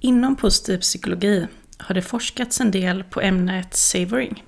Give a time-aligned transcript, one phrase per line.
[0.00, 1.46] Inom positiv psykologi
[1.78, 4.44] har det forskats en del på ämnet savoring.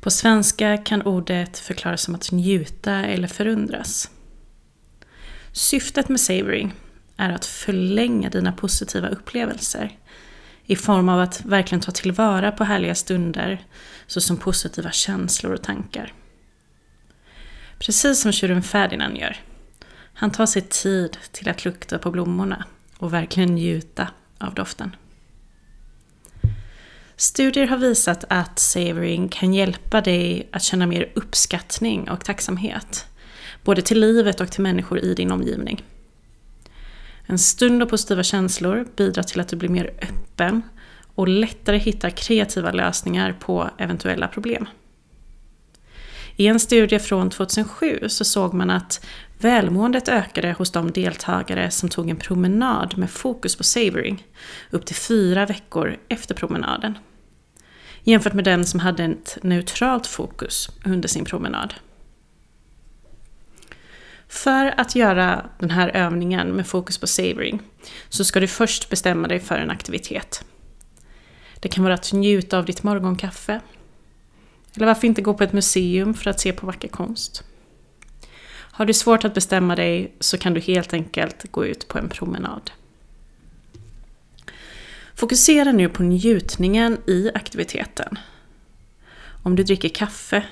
[0.00, 4.10] På svenska kan ordet förklaras som att njuta eller förundras.
[5.52, 6.74] Syftet med savoring
[7.16, 9.98] är att förlänga dina positiva upplevelser
[10.66, 13.64] i form av att verkligen ta tillvara på härliga stunder
[14.06, 16.12] såsom positiva känslor och tankar.
[17.78, 19.36] Precis som tjuren Ferdinand gör.
[20.14, 22.64] Han tar sig tid till att lukta på blommorna
[22.98, 24.08] och verkligen njuta
[24.38, 24.96] av doften.
[27.16, 33.06] Studier har visat att savoring kan hjälpa dig att känna mer uppskattning och tacksamhet.
[33.64, 35.84] Både till livet och till människor i din omgivning.
[37.26, 40.62] En stund av positiva känslor bidrar till att du blir mer öppen
[41.14, 44.68] och lättare hittar kreativa lösningar på eventuella problem.
[46.36, 49.06] I en studie från 2007 så såg man att
[49.38, 54.26] välmåendet ökade hos de deltagare som tog en promenad med fokus på savoring
[54.70, 56.98] upp till fyra veckor efter promenaden.
[58.02, 61.74] Jämfört med den som hade ett neutralt fokus under sin promenad.
[64.28, 67.62] För att göra den här övningen med fokus på savoring
[68.08, 70.44] så ska du först bestämma dig för en aktivitet.
[71.60, 73.60] Det kan vara att njuta av ditt morgonkaffe.
[74.76, 77.44] Eller varför inte gå på ett museum för att se på vacker konst.
[78.76, 82.08] Har du svårt att bestämma dig så kan du helt enkelt gå ut på en
[82.08, 82.70] promenad.
[85.14, 88.18] Fokusera nu på njutningen i aktiviteten.
[89.42, 90.46] Om du dricker kaffe,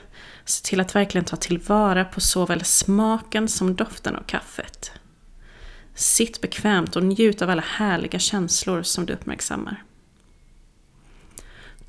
[0.45, 4.93] se till att verkligen ta tillvara på såväl smaken som doften av kaffet.
[5.95, 9.83] Sitt bekvämt och njut av alla härliga känslor som du uppmärksammar.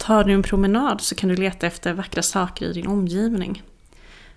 [0.05, 3.63] Tar du en promenad så kan du leta efter vackra saker i din omgivning.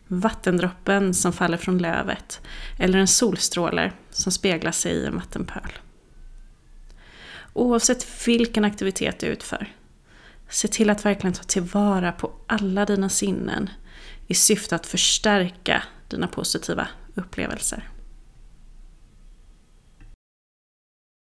[0.06, 2.40] Vattendroppen som faller från lövet
[2.78, 5.72] eller en solstråle som speglar sig i en vattenpöl.
[7.52, 9.72] Oavsett vilken aktivitet du utför,
[10.48, 13.70] se till att verkligen ta tillvara på alla dina sinnen
[14.26, 17.88] i syfte att förstärka dina positiva upplevelser.